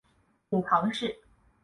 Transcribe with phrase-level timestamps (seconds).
[0.49, 1.15] 母庞氏。